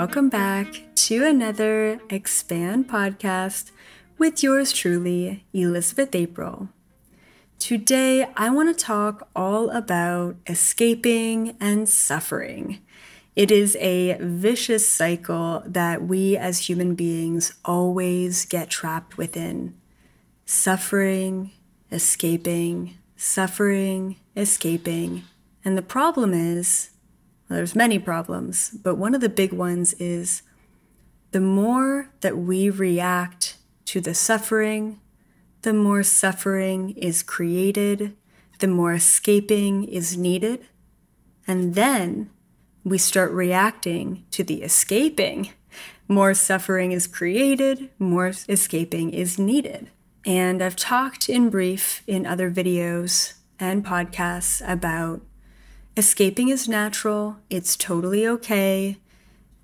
[0.00, 3.70] Welcome back to another Expand podcast
[4.16, 6.70] with yours truly, Elizabeth April.
[7.58, 12.78] Today, I want to talk all about escaping and suffering.
[13.36, 19.74] It is a vicious cycle that we as human beings always get trapped within
[20.46, 21.50] suffering,
[21.92, 25.24] escaping, suffering, escaping.
[25.62, 26.88] And the problem is
[27.56, 30.42] there's many problems, but one of the big ones is
[31.32, 35.00] the more that we react to the suffering,
[35.62, 38.16] the more suffering is created,
[38.60, 40.66] the more escaping is needed.
[41.46, 42.30] And then
[42.84, 45.50] we start reacting to the escaping.
[46.08, 49.90] More suffering is created, more escaping is needed.
[50.24, 55.22] And I've talked in brief in other videos and podcasts about
[56.00, 58.96] escaping is natural, it's totally okay.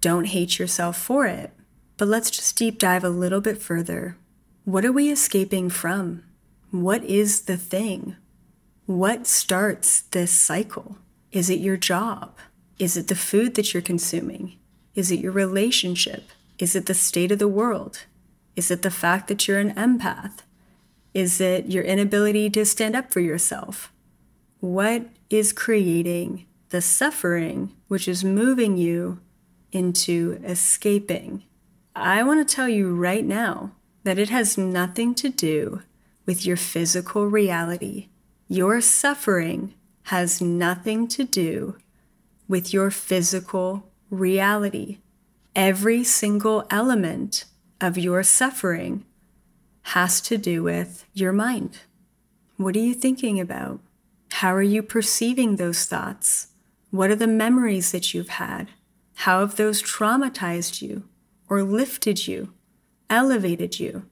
[0.02, 1.50] Don't hate yourself for it.
[1.96, 4.18] But let's just deep dive a little bit further.
[4.66, 6.24] What are we escaping from?
[6.70, 8.16] What is the thing?
[8.84, 10.98] What starts this cycle?
[11.32, 12.36] Is it your job?
[12.78, 14.58] Is it the food that you're consuming?
[14.94, 16.24] Is it your relationship?
[16.58, 18.04] Is it the state of the world?
[18.56, 20.40] Is it the fact that you're an empath?
[21.14, 23.90] Is it your inability to stand up for yourself?
[24.60, 29.20] What is creating the suffering which is moving you
[29.70, 31.42] into escaping?
[31.94, 33.72] I want to tell you right now
[34.04, 35.82] that it has nothing to do
[36.24, 38.08] with your physical reality.
[38.48, 41.76] Your suffering has nothing to do
[42.48, 44.98] with your physical reality.
[45.54, 47.44] Every single element
[47.80, 49.04] of your suffering
[49.82, 51.80] has to do with your mind.
[52.56, 53.80] What are you thinking about?
[54.40, 56.48] How are you perceiving those thoughts?
[56.90, 58.68] What are the memories that you've had?
[59.24, 61.04] How have those traumatized you
[61.48, 62.52] or lifted you,
[63.08, 64.04] elevated you?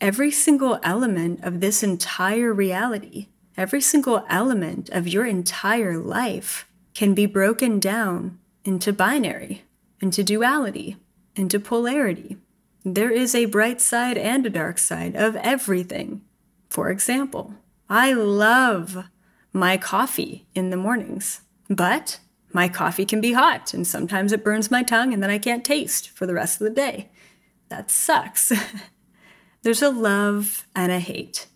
[0.00, 7.14] Every single element of this entire reality, every single element of your entire life can
[7.14, 9.62] be broken down into binary,
[10.00, 10.96] into duality,
[11.36, 12.38] into polarity.
[12.84, 16.22] There is a bright side and a dark side of everything.
[16.68, 17.54] For example,
[17.88, 19.04] I love
[19.52, 22.20] my coffee in the mornings, but
[22.52, 25.64] my coffee can be hot and sometimes it burns my tongue and then I can't
[25.64, 27.10] taste for the rest of the day.
[27.68, 28.52] That sucks.
[29.62, 31.46] There's a love and a hate.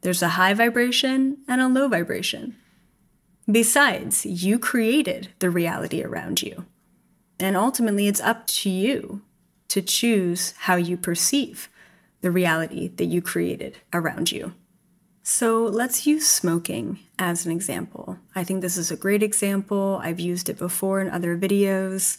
[0.00, 2.56] There's a high vibration and a low vibration.
[3.50, 6.66] Besides, you created the reality around you.
[7.38, 9.22] And ultimately, it's up to you
[9.68, 11.68] to choose how you perceive
[12.20, 14.54] the reality that you created around you.
[15.22, 18.18] So let's use smoking as an example.
[18.34, 20.00] I think this is a great example.
[20.02, 22.18] I've used it before in other videos.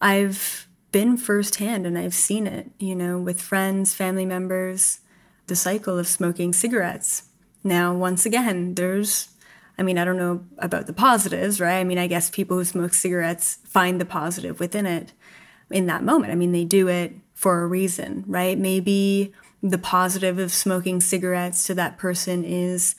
[0.00, 5.00] I've been firsthand and I've seen it, you know, with friends, family members,
[5.48, 7.24] the cycle of smoking cigarettes.
[7.64, 9.28] Now, once again, there's
[9.78, 11.78] I mean, I don't know about the positives, right?
[11.78, 15.12] I mean, I guess people who smoke cigarettes find the positive within it
[15.70, 16.30] in that moment.
[16.30, 18.56] I mean, they do it for a reason, right?
[18.56, 19.32] Maybe
[19.64, 22.94] the positive of smoking cigarettes to that person is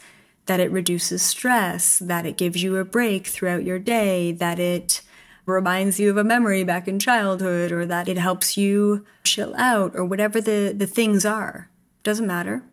[0.48, 5.02] that it reduces stress, that it gives you a break throughout your day, that it
[5.46, 9.94] reminds you of a memory back in childhood, or that it helps you chill out,
[9.96, 11.70] or whatever the, the things are.
[12.04, 12.64] Doesn't matter.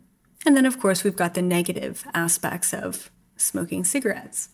[0.45, 4.49] And then, of course, we've got the negative aspects of smoking cigarettes.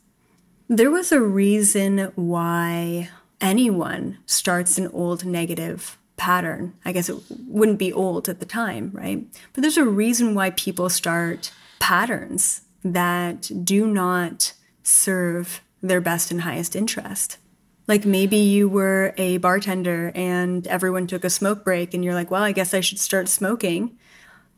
[0.68, 3.08] There was a reason why
[3.40, 6.74] anyone starts an old negative pattern.
[6.84, 7.16] I guess it
[7.46, 9.26] wouldn't be old at the time, right?
[9.52, 16.42] But there's a reason why people start patterns that do not serve their best and
[16.42, 17.38] highest interest.
[17.86, 22.30] Like maybe you were a bartender and everyone took a smoke break, and you're like,
[22.30, 23.96] well, I guess I should start smoking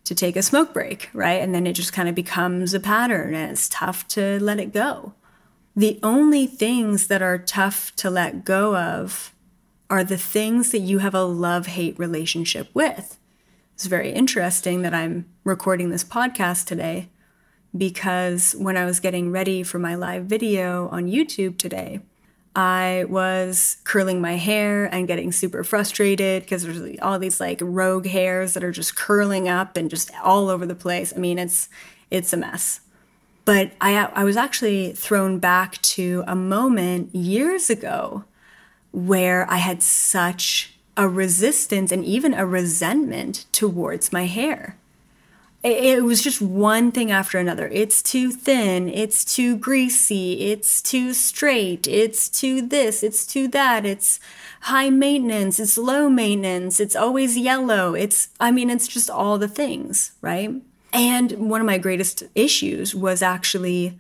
[0.05, 1.43] to take a smoke break, right?
[1.43, 4.73] And then it just kind of becomes a pattern and it's tough to let it
[4.73, 5.13] go.
[5.77, 9.35] The only things that are tough to let go of
[9.91, 13.19] are the things that you have a love hate relationship with.
[13.75, 17.09] It's very interesting that I'm recording this podcast today
[17.77, 22.01] because when I was getting ready for my live video on YouTube today,
[22.57, 28.07] I was curling my hair and getting super frustrated because there's all these like rogue
[28.07, 31.13] hairs that are just curling up and just all over the place.
[31.15, 31.69] I mean, it's
[32.11, 32.81] it's a mess.
[33.45, 38.25] But I I was actually thrown back to a moment years ago
[39.07, 44.77] where I had such a resistance and even a resentment towards my hair.
[45.63, 47.69] it was just one thing after another.
[47.69, 53.85] It's too thin, it's too greasy, it's too straight, it's too this, it's too that,
[53.85, 54.21] it's
[54.63, 57.95] high maintenance, it's low maintenance, it's always yellow.
[57.95, 60.51] It's, I mean, it's just all the things, right?
[60.93, 63.99] And one of my greatest issues was actually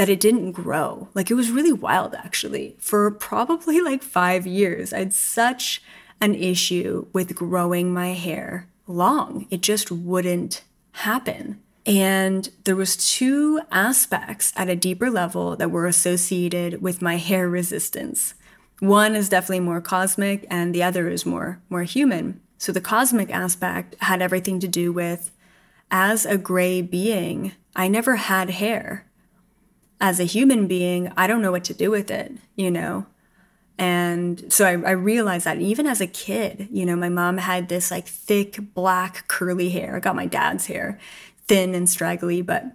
[0.00, 1.08] that it didn't grow.
[1.12, 2.74] Like it was really wild, actually.
[2.78, 5.82] For probably like five years, I had such
[6.22, 9.46] an issue with growing my hair long.
[9.50, 10.62] It just wouldn't
[10.92, 11.60] happen.
[11.84, 17.46] And there was two aspects at a deeper level that were associated with my hair
[17.46, 18.32] resistance.
[18.78, 22.40] One is definitely more cosmic and the other is more more human.
[22.56, 25.30] So the cosmic aspect had everything to do with
[25.90, 29.04] as a gray being, I never had hair.
[30.00, 33.06] As a human being, I don't know what to do with it, you know?
[33.78, 37.70] And so I, I, realized that even as a kid, you know, my mom had
[37.70, 39.96] this like thick, black, curly hair.
[39.96, 40.98] I got my dad's hair,
[41.46, 42.66] thin and straggly, but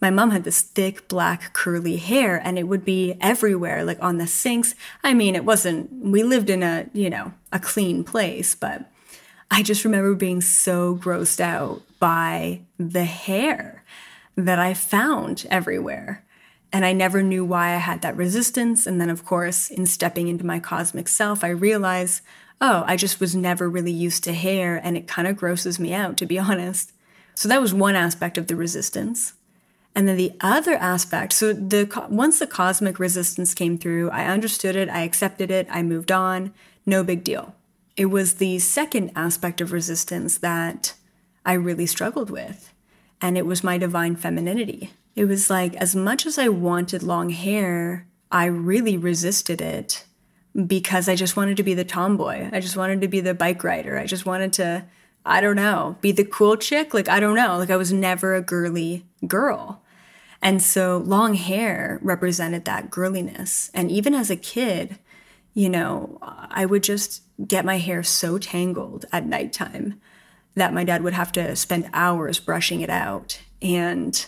[0.00, 4.16] my mom had this thick, black, curly hair and it would be everywhere, like on
[4.16, 4.74] the sinks.
[5.02, 8.90] I mean, it wasn't, we lived in a, you know, a clean place, but
[9.50, 13.84] I just remember being so grossed out by the hair
[14.36, 16.23] that I found everywhere.
[16.74, 18.84] And I never knew why I had that resistance.
[18.84, 22.20] And then, of course, in stepping into my cosmic self, I realized,
[22.60, 25.94] oh, I just was never really used to hair and it kind of grosses me
[25.94, 26.92] out, to be honest.
[27.36, 29.34] So that was one aspect of the resistance.
[29.94, 34.74] And then the other aspect, so the once the cosmic resistance came through, I understood
[34.74, 36.52] it, I accepted it, I moved on,
[36.84, 37.54] no big deal.
[37.96, 40.94] It was the second aspect of resistance that
[41.46, 42.72] I really struggled with,
[43.20, 44.90] and it was my divine femininity.
[45.16, 50.04] It was like, as much as I wanted long hair, I really resisted it
[50.66, 52.48] because I just wanted to be the tomboy.
[52.52, 53.98] I just wanted to be the bike rider.
[53.98, 54.86] I just wanted to,
[55.24, 56.94] I don't know, be the cool chick.
[56.94, 57.58] Like, I don't know.
[57.58, 59.82] Like, I was never a girly girl.
[60.42, 63.70] And so long hair represented that girliness.
[63.72, 64.98] And even as a kid,
[65.54, 70.00] you know, I would just get my hair so tangled at nighttime
[70.54, 73.40] that my dad would have to spend hours brushing it out.
[73.62, 74.26] And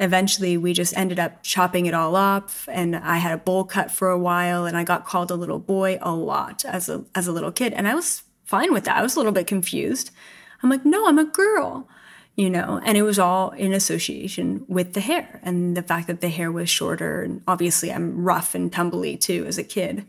[0.00, 3.90] eventually we just ended up chopping it all up and I had a bowl cut
[3.90, 7.26] for a while and I got called a little boy a lot as a as
[7.26, 8.96] a little kid and I was fine with that.
[8.96, 10.10] I was a little bit confused.
[10.62, 11.86] I'm like, "No, I'm a girl."
[12.36, 16.22] You know, and it was all in association with the hair and the fact that
[16.22, 20.06] the hair was shorter and obviously I'm rough and tumbly too as a kid.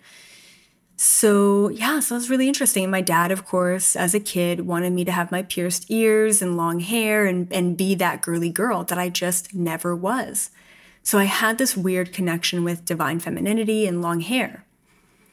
[1.04, 2.92] So, yeah, so was really interesting.
[2.92, 6.56] My dad, of course, as a kid, wanted me to have my pierced ears and
[6.56, 10.52] long hair and, and be that girly girl that I just never was.
[11.02, 14.64] So, I had this weird connection with divine femininity and long hair.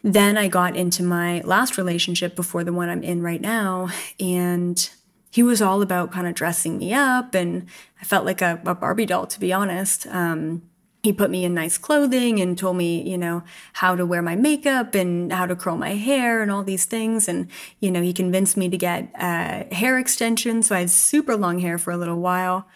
[0.02, 4.88] Then I got into my last relationship before the one I'm in right now, and
[5.30, 7.66] he was all about kind of dressing me up, and
[8.00, 10.06] I felt like a, a Barbie doll, to be honest.
[10.06, 10.62] Um,
[11.02, 13.42] he put me in nice clothing and told me, you know,
[13.74, 17.28] how to wear my makeup and how to curl my hair and all these things.
[17.28, 17.48] And,
[17.80, 20.66] you know, he convinced me to get uh, hair extensions.
[20.66, 22.66] So I had super long hair for a little while.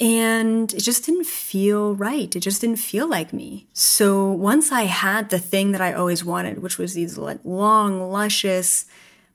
[0.00, 2.34] And it just didn't feel right.
[2.34, 3.68] It just didn't feel like me.
[3.72, 8.10] So once I had the thing that I always wanted, which was these like long,
[8.10, 8.86] luscious,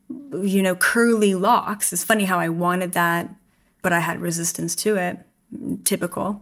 [0.10, 3.30] you know, curly locks, it's funny how I wanted that,
[3.84, 5.20] but I had resistance to it.
[5.86, 6.42] Typical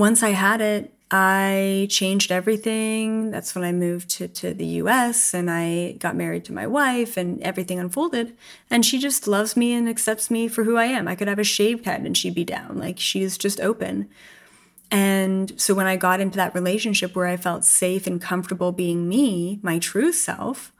[0.00, 3.30] once I had it, I changed everything.
[3.30, 7.16] That's when I moved to, to the US and I got married to my wife
[7.16, 8.36] and everything unfolded.
[8.70, 11.06] And she just loves me and accepts me for who I am.
[11.06, 12.78] I could have a shaved head and she'd be down.
[12.78, 14.08] Like she's just open.
[14.90, 19.08] And so when I got into that relationship where I felt safe and comfortable being
[19.08, 20.72] me, my true self,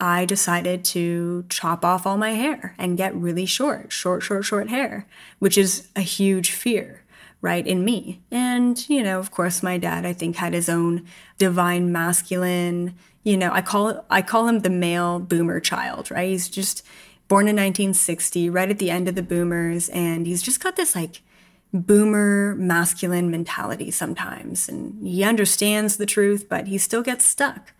[0.00, 4.68] I decided to chop off all my hair and get really short, short, short, short
[4.68, 5.06] hair,
[5.38, 7.02] which is a huge fear
[7.40, 8.20] right in me.
[8.30, 11.06] And you know of course my dad i think had his own
[11.38, 16.30] divine masculine you know i call i call him the male boomer child right?
[16.30, 16.84] He's just
[17.28, 20.94] born in 1960 right at the end of the boomers and he's just got this
[20.94, 21.22] like
[21.72, 24.68] boomer masculine mentality sometimes.
[24.68, 27.72] And he understands the truth but he still gets stuck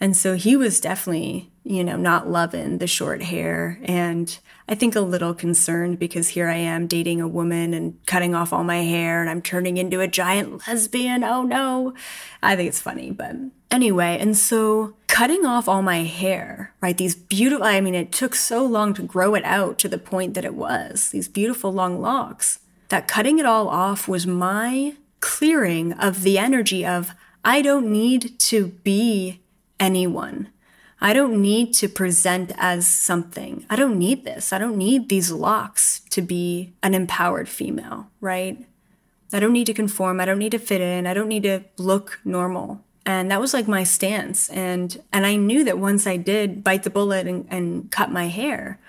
[0.00, 3.80] and so he was definitely, you know, not loving the short hair.
[3.82, 4.38] And
[4.68, 8.52] I think a little concerned because here I am dating a woman and cutting off
[8.52, 11.24] all my hair and I'm turning into a giant lesbian.
[11.24, 11.94] Oh no.
[12.42, 13.34] I think it's funny, but
[13.72, 14.16] anyway.
[14.20, 16.96] And so cutting off all my hair, right?
[16.96, 20.34] These beautiful, I mean, it took so long to grow it out to the point
[20.34, 25.92] that it was these beautiful long locks that cutting it all off was my clearing
[25.94, 27.12] of the energy of,
[27.44, 29.40] I don't need to be
[29.80, 30.48] anyone.
[31.00, 33.64] I don't need to present as something.
[33.70, 34.52] I don't need this.
[34.52, 38.66] I don't need these locks to be an empowered female, right?
[39.32, 40.20] I don't need to conform.
[40.20, 41.06] I don't need to fit in.
[41.06, 42.82] I don't need to look normal.
[43.06, 44.48] And that was like my stance.
[44.50, 48.26] And and I knew that once I did bite the bullet and, and cut my
[48.26, 48.80] hair,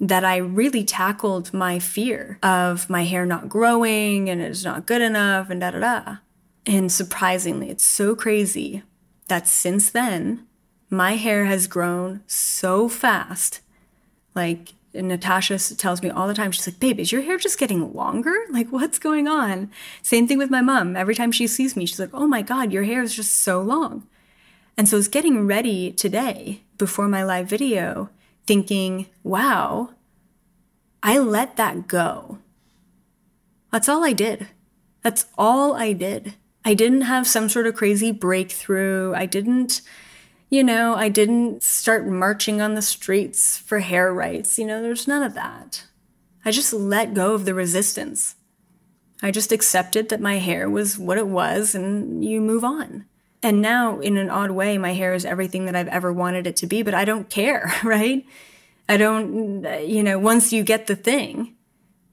[0.00, 5.02] that I really tackled my fear of my hair not growing and it's not good
[5.02, 6.16] enough and da da da.
[6.66, 8.82] And surprisingly, it's so crazy
[9.28, 10.46] that since then,
[10.90, 13.60] my hair has grown so fast.
[14.34, 17.92] Like Natasha tells me all the time, she's like, babe, is your hair just getting
[17.94, 18.34] longer?
[18.50, 19.70] Like, what's going on?
[20.02, 20.96] Same thing with my mom.
[20.96, 23.60] Every time she sees me, she's like, oh my God, your hair is just so
[23.60, 24.06] long.
[24.76, 28.10] And so I was getting ready today before my live video,
[28.46, 29.90] thinking, wow,
[31.02, 32.38] I let that go.
[33.70, 34.48] That's all I did.
[35.02, 36.34] That's all I did.
[36.68, 39.14] I didn't have some sort of crazy breakthrough.
[39.14, 39.80] I didn't
[40.50, 44.58] you know, I didn't start marching on the streets for hair rights.
[44.58, 45.84] You know, there's none of that.
[46.44, 48.34] I just let go of the resistance.
[49.22, 53.06] I just accepted that my hair was what it was and you move on.
[53.42, 56.56] And now, in an odd way, my hair is everything that I've ever wanted it
[56.56, 58.26] to be, but I don't care, right?
[58.90, 61.54] I don't, you know, once you get the thing,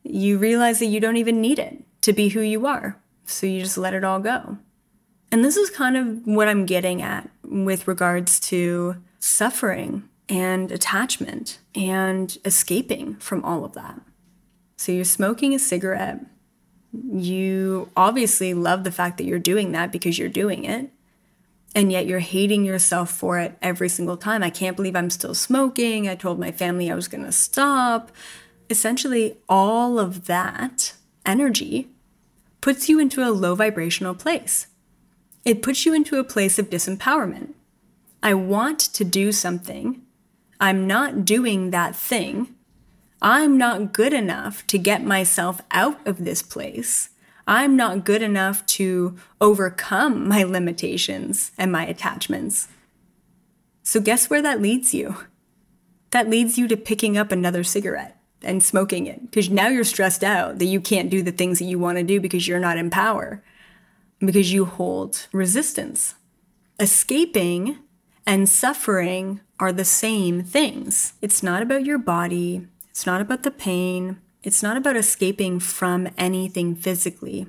[0.03, 3.01] you realize that you don't even need it to be who you are.
[3.25, 4.57] So you just let it all go.
[5.31, 11.59] And this is kind of what I'm getting at with regards to suffering and attachment
[11.73, 13.99] and escaping from all of that.
[14.77, 16.19] So you're smoking a cigarette.
[16.91, 20.91] You obviously love the fact that you're doing that because you're doing it.
[21.75, 24.41] And yet you're hating yourself for it every single time.
[24.41, 26.07] I can't believe I'm still smoking.
[26.07, 28.11] I told my family I was going to stop.
[28.69, 30.93] Essentially, all of that
[31.25, 31.89] energy
[32.65, 34.65] puts you into a low vibrational place.
[35.45, 37.53] It puts you into a place of disempowerment.
[38.23, 40.01] I want to do something.
[40.59, 42.55] I'm not doing that thing.
[43.21, 47.11] I'm not good enough to get myself out of this place.
[47.45, 52.67] I'm not good enough to overcome my limitations and my attachments.
[53.83, 55.17] So, guess where that leads you?
[56.09, 58.14] That leads you to picking up another cigarette
[58.45, 61.65] and smoking it because now you're stressed out that you can't do the things that
[61.65, 63.43] you want to do because you're not in power
[64.19, 66.15] because you hold resistance.
[66.79, 67.79] Escaping
[68.25, 71.13] and suffering are the same things.
[71.21, 76.09] It's not about your body, it's not about the pain, it's not about escaping from
[76.17, 77.47] anything physically.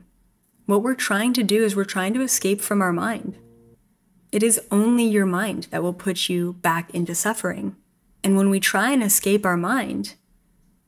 [0.67, 3.37] What we're trying to do is we're trying to escape from our mind.
[4.33, 7.77] It is only your mind that will put you back into suffering.
[8.25, 10.15] And when we try and escape our mind,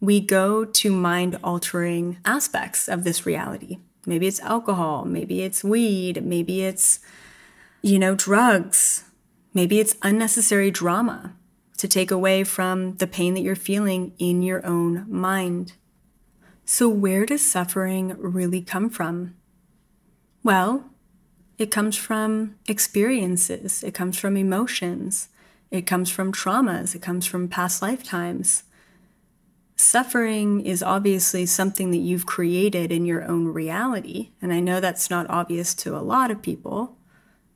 [0.00, 3.78] we go to mind altering aspects of this reality.
[4.06, 7.00] Maybe it's alcohol, maybe it's weed, maybe it's,
[7.82, 9.04] you know, drugs,
[9.52, 11.34] maybe it's unnecessary drama
[11.76, 15.74] to take away from the pain that you're feeling in your own mind.
[16.64, 19.34] So, where does suffering really come from?
[20.42, 20.90] Well,
[21.56, 25.28] it comes from experiences, it comes from emotions,
[25.70, 28.62] it comes from traumas, it comes from past lifetimes.
[29.80, 34.30] Suffering is obviously something that you've created in your own reality.
[34.42, 36.98] And I know that's not obvious to a lot of people,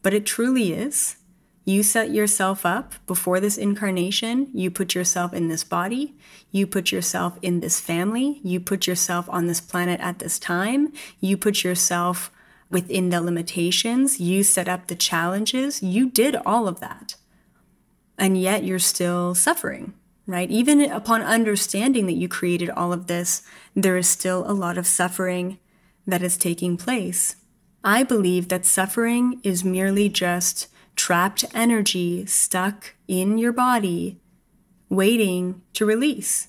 [0.03, 1.17] but it truly is.
[1.65, 4.49] You set yourself up before this incarnation.
[4.55, 6.15] You put yourself in this body.
[6.53, 8.41] You put yourself in this family.
[8.45, 10.93] You put yourself on this planet at this time.
[11.19, 12.31] You put yourself
[12.71, 14.21] within the limitations.
[14.21, 15.83] You set up the challenges.
[15.83, 17.17] You did all of that.
[18.17, 19.95] And yet you're still suffering
[20.27, 20.51] right?
[20.51, 23.43] Even upon understanding that you created all of this,
[23.75, 25.59] there is still a lot of suffering
[26.07, 27.37] that is taking place.
[27.85, 34.21] I believe that suffering is merely just trapped energy stuck in your body,
[34.89, 36.49] waiting to release.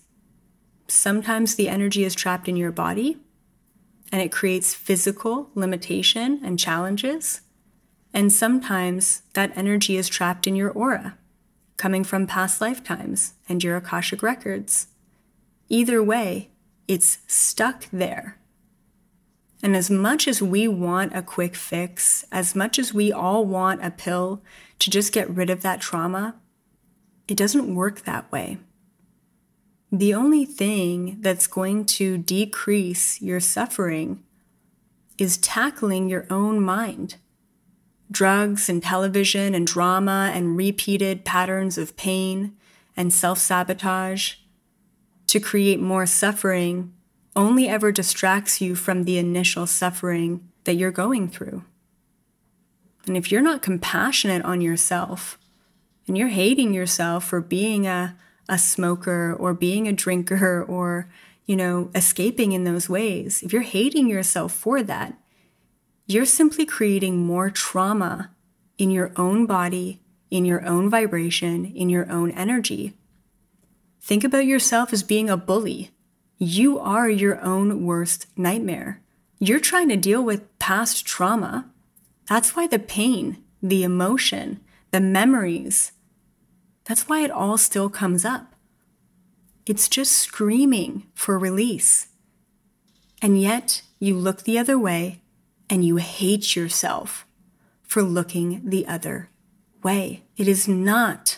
[0.88, 3.18] Sometimes the energy is trapped in your body
[4.12, 7.42] and it creates physical limitation and challenges.
[8.14, 11.18] And sometimes that energy is trapped in your aura
[11.84, 14.88] coming from past lifetimes and your Akashic records.
[15.68, 16.50] Either way,
[16.88, 18.38] it's stuck there.
[19.62, 23.84] And as much as we want a quick fix, as much as we all want
[23.84, 24.42] a pill
[24.80, 26.36] to just get rid of that trauma,
[27.28, 28.60] it doesn't work that way.
[29.92, 34.24] The only thing that's going to decrease your suffering
[35.18, 37.18] is tackling your own mind
[38.12, 42.56] drugs and television and drama and repeated patterns of pain
[42.96, 44.36] and self sabotage
[45.28, 46.94] to create more suffering
[47.36, 51.64] only ever distracts you from the initial suffering that you're going through.
[53.08, 55.38] And if you're not compassionate on yourself,
[56.08, 58.16] and you're hating yourself for being a,
[58.50, 61.10] a smoker or being a drinker or,
[61.46, 65.18] you know, escaping in those ways, if you're hating yourself for that,
[66.06, 68.32] you're simply creating more trauma
[68.78, 72.94] in your own body, in your own vibration, in your own energy.
[74.02, 75.92] Think about yourself as being a bully.
[76.38, 79.02] You are your own worst nightmare.
[79.40, 81.70] You're trying to deal with past trauma.
[82.28, 84.60] That's why the pain, the emotion,
[84.92, 85.94] the memories,
[86.86, 88.56] that's why it all still comes up.
[89.66, 92.08] It's just screaming for release.
[93.22, 95.22] And yet you look the other way
[95.70, 97.26] and you hate yourself
[97.82, 99.30] for looking the other
[99.82, 100.24] way.
[100.38, 101.38] It is not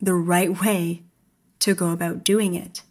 [0.00, 1.02] the right way
[1.60, 2.82] to go about doing it,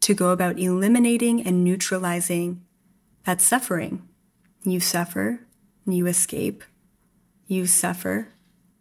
[0.00, 2.64] to go about eliminating and neutralizing
[3.24, 4.08] that suffering.
[4.64, 5.46] You suffer,
[5.86, 6.64] you escape.
[7.46, 8.28] You suffer,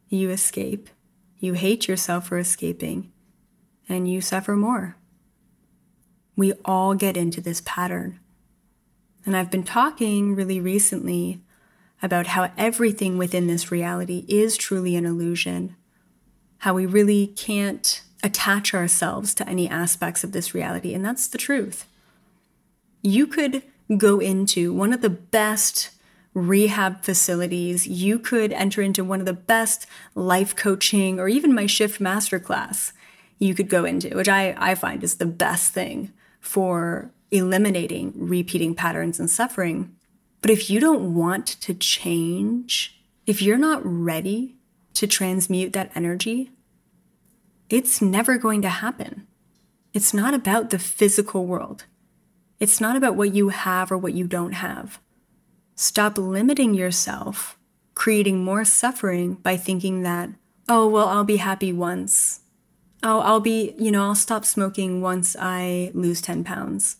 [0.10, 0.89] you escape.
[1.38, 3.12] You hate yourself for escaping,
[3.88, 4.98] and you suffer more.
[6.36, 8.20] We all get into this pattern.
[9.25, 11.41] And I've been talking really recently
[12.01, 15.75] about how everything within this reality is truly an illusion,
[16.60, 20.94] how we really can't attach ourselves to any aspects of this reality.
[20.94, 21.88] And that's the truth.
[23.01, 23.63] You could
[23.98, 25.91] go into one of the best
[26.34, 31.65] rehab facilities, you could enter into one of the best life coaching or even my
[31.65, 32.91] shift masterclass
[33.39, 38.75] you could go into, which I, I find is the best thing for eliminating repeating
[38.75, 39.96] patterns and suffering.
[40.42, 44.56] But if you don't want to change, if you're not ready
[44.94, 46.51] to transmute that energy,
[47.70, 49.27] it's never going to happen.
[49.94, 51.86] It's not about the physical world.
[52.60, 55.00] It's not about what you have or what you don't have.
[55.75, 57.58] Stop limiting yourself,
[57.96, 60.30] creating more suffering by thinking that,
[60.70, 62.42] oh, well, I'll be happy once.
[63.04, 66.98] Oh, I'll be, you know, I'll stop smoking once I lose 10 pounds.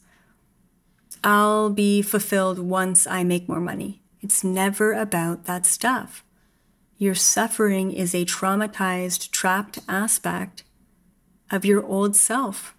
[1.26, 4.04] I'll be fulfilled once I make more money.
[4.22, 6.24] It's never about that stuff.
[7.00, 10.64] Your suffering is a traumatized, trapped aspect
[11.50, 12.76] of your old self.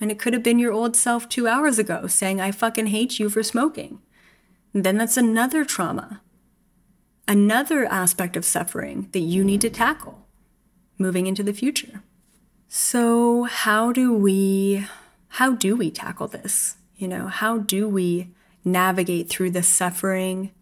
[0.00, 3.20] And it could have been your old self two hours ago saying, I fucking hate
[3.20, 4.00] you for smoking.
[4.74, 6.22] And then that's another trauma,
[7.28, 10.26] another aspect of suffering that you need to tackle
[10.98, 12.02] moving into the future.
[12.66, 14.86] So, how do we
[15.34, 16.76] how do we tackle this?
[17.00, 18.28] You know, how do we
[18.64, 20.52] navigate through the suffering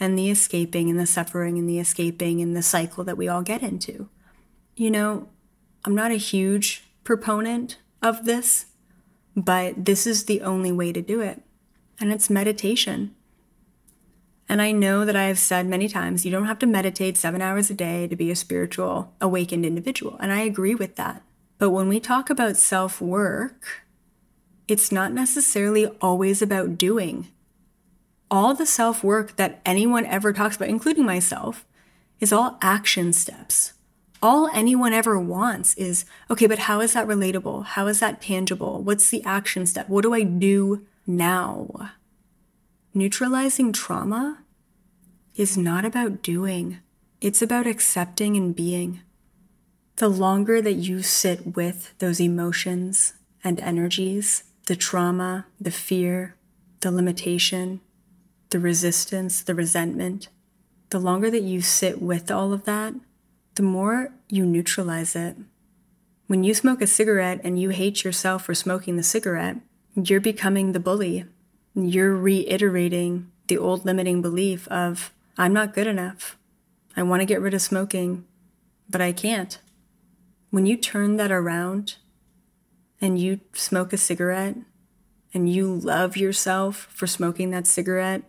[0.00, 3.42] and the escaping and the suffering and the escaping and the cycle that we all
[3.42, 4.08] get into.
[4.76, 5.28] You know,
[5.84, 8.66] I'm not a huge proponent of this,
[9.36, 11.42] but this is the only way to do it.
[12.00, 13.14] And it's meditation.
[14.48, 17.40] And I know that I have said many times you don't have to meditate seven
[17.40, 20.18] hours a day to be a spiritual, awakened individual.
[20.20, 21.22] And I agree with that.
[21.58, 23.83] But when we talk about self work,
[24.66, 27.28] it's not necessarily always about doing
[28.30, 31.64] all the self work that anyone ever talks about, including myself,
[32.20, 33.74] is all action steps.
[34.22, 37.64] All anyone ever wants is okay, but how is that relatable?
[37.64, 38.82] How is that tangible?
[38.82, 39.88] What's the action step?
[39.88, 41.92] What do I do now?
[42.94, 44.38] Neutralizing trauma
[45.34, 46.78] is not about doing,
[47.20, 49.00] it's about accepting and being.
[49.96, 56.36] The longer that you sit with those emotions and energies, the trauma, the fear,
[56.80, 57.80] the limitation,
[58.50, 60.28] the resistance, the resentment,
[60.90, 62.94] the longer that you sit with all of that,
[63.54, 65.36] the more you neutralize it.
[66.26, 69.56] When you smoke a cigarette and you hate yourself for smoking the cigarette,
[69.94, 71.26] you're becoming the bully.
[71.74, 76.38] You're reiterating the old limiting belief of, I'm not good enough.
[76.96, 78.24] I want to get rid of smoking,
[78.88, 79.58] but I can't.
[80.50, 81.96] When you turn that around
[83.04, 84.56] and you smoke a cigarette
[85.34, 88.22] and you love yourself for smoking that cigarette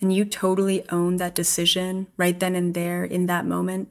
[0.00, 3.88] and you totally own that decision right then and there in that moment,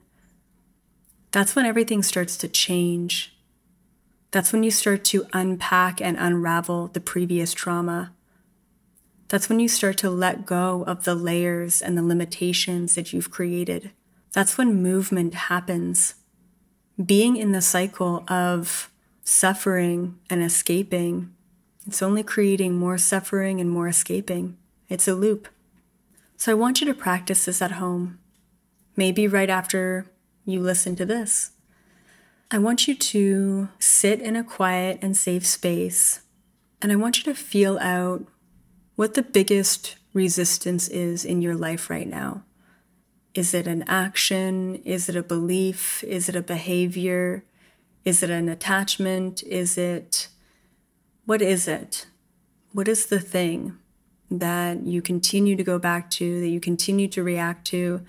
[1.31, 3.37] that's when everything starts to change.
[4.31, 8.11] That's when you start to unpack and unravel the previous trauma.
[9.29, 13.31] That's when you start to let go of the layers and the limitations that you've
[13.31, 13.91] created.
[14.33, 16.15] That's when movement happens.
[17.01, 18.90] Being in the cycle of
[19.23, 21.33] suffering and escaping,
[21.87, 24.57] it's only creating more suffering and more escaping.
[24.89, 25.47] It's a loop.
[26.37, 28.19] So I want you to practice this at home,
[28.95, 30.05] maybe right after
[30.45, 31.51] you listen to this.
[32.49, 36.21] I want you to sit in a quiet and safe space,
[36.81, 38.25] and I want you to feel out
[38.95, 42.43] what the biggest resistance is in your life right now.
[43.33, 44.75] Is it an action?
[44.83, 46.03] Is it a belief?
[46.03, 47.45] Is it a behavior?
[48.03, 49.43] Is it an attachment?
[49.43, 50.27] Is it,
[51.25, 52.07] what is it?
[52.71, 53.77] What is the thing
[54.29, 58.01] that you continue to go back to, that you continue to react to,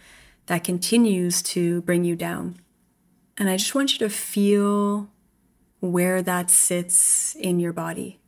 [0.46, 2.56] that continues to bring you down?
[3.36, 5.10] And I just want you to feel
[5.80, 8.20] where that sits in your body.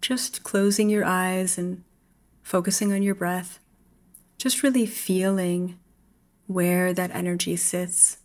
[0.00, 1.84] Just closing your eyes and
[2.42, 3.58] focusing on your breath.
[4.38, 5.78] Just really feeling
[6.46, 8.18] where that energy sits.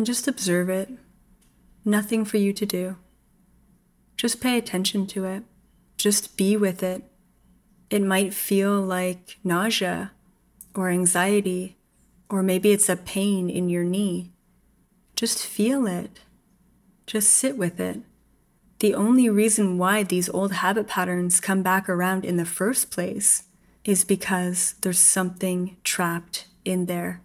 [0.00, 0.88] And just observe it.
[1.84, 2.96] Nothing for you to do.
[4.16, 5.42] Just pay attention to it.
[5.98, 7.02] Just be with it.
[7.90, 10.12] It might feel like nausea
[10.74, 11.76] or anxiety,
[12.30, 14.32] or maybe it's a pain in your knee.
[15.16, 16.20] Just feel it.
[17.06, 18.00] Just sit with it.
[18.78, 23.44] The only reason why these old habit patterns come back around in the first place
[23.84, 27.20] is because there's something trapped in there.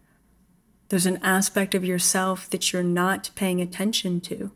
[0.89, 4.51] There's an aspect of yourself that you're not paying attention to.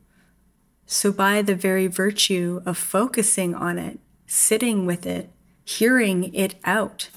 [0.86, 5.30] So, by the very virtue of focusing on it, sitting with it,
[5.64, 7.10] hearing it out,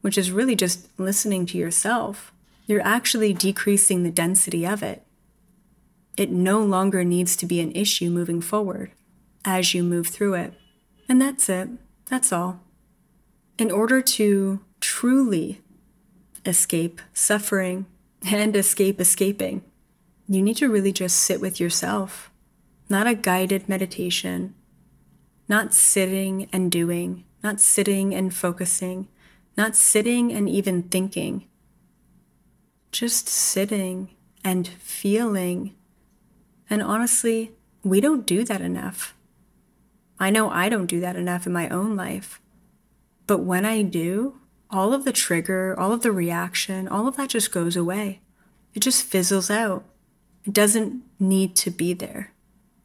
[0.00, 2.32] which is really just listening to yourself,
[2.66, 5.02] you're actually decreasing the density of it.
[6.16, 8.92] It no longer needs to be an issue moving forward
[9.44, 10.54] as you move through it.
[11.08, 11.68] And that's it.
[12.06, 12.60] That's all
[13.58, 15.60] in order to truly
[16.44, 17.86] escape suffering
[18.32, 19.62] and escape escaping,
[20.26, 22.30] you need to really just sit with yourself,
[22.88, 24.54] not a guided meditation,
[25.48, 29.08] not sitting and doing, not sitting and focusing,
[29.56, 31.46] not sitting and even thinking,
[32.92, 34.10] just sitting
[34.42, 35.74] and feeling.
[36.70, 39.14] And honestly, we don't do that enough.
[40.18, 42.40] I know I don't do that enough in my own life.
[43.26, 44.40] But when I do,
[44.74, 48.20] all of the trigger, all of the reaction, all of that just goes away.
[48.74, 49.84] It just fizzles out.
[50.44, 52.32] It doesn't need to be there.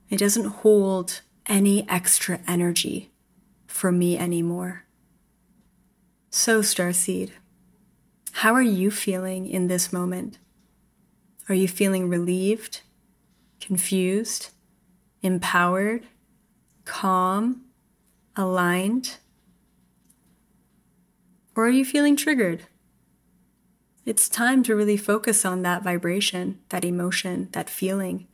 [0.07, 3.09] It doesn't hold any extra energy
[3.65, 4.85] for me anymore.
[6.29, 7.31] So, Starseed,
[8.33, 10.37] how are you feeling in this moment?
[11.49, 12.81] Are you feeling relieved,
[13.59, 14.51] confused,
[15.23, 16.05] empowered,
[16.85, 17.63] calm,
[18.35, 19.17] aligned?
[21.59, 22.67] Or are you feeling triggered?
[24.05, 28.29] It's time to really focus on that vibration, that emotion, that feeling,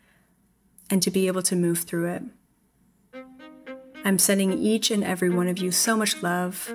[0.91, 2.21] and to be able to move through it.
[4.03, 6.71] I'm sending each and every one of you so much love.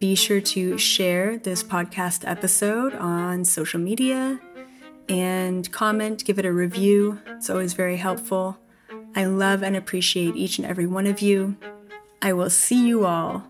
[0.00, 4.40] Be sure to share this podcast episode on social media
[5.08, 7.20] and comment, give it a review.
[7.28, 8.58] It's always very helpful.
[9.14, 11.56] I love and appreciate each and every one of you.
[12.20, 13.44] I will see you all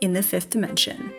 [0.00, 1.12] in the fifth dimension.